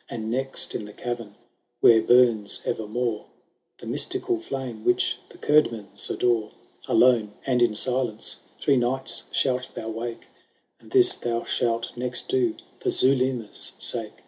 "And, 0.10 0.30
next, 0.30 0.74
in 0.74 0.84
the 0.84 0.92
cavern, 0.92 1.34
where 1.80 2.02
burns 2.02 2.60
evermore 2.66 3.24
The 3.78 3.86
mystical 3.86 4.38
flame 4.38 4.84
which 4.84 5.16
the 5.30 5.38
Curdmans 5.38 6.10
adore, 6.10 6.50
Alone, 6.86 7.32
and 7.46 7.62
iu 7.62 7.72
silence, 7.72 8.40
three 8.58 8.76
nights 8.76 9.24
shalt 9.32 9.74
thou 9.74 9.88
wake; 9.88 10.26
And 10.78 10.90
this 10.90 11.14
thou 11.14 11.44
shalt 11.44 11.96
next 11.96 12.28
do 12.28 12.56
for 12.78 12.90
Zulema's 12.90 13.72
sake. 13.78 14.22